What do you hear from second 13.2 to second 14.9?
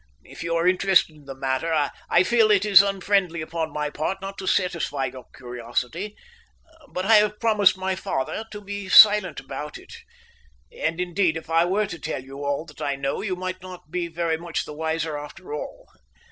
you might not be very much the